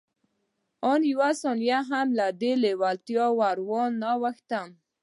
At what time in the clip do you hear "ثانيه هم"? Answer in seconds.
1.41-2.07